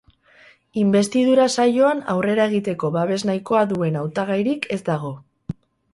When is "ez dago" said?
4.79-5.13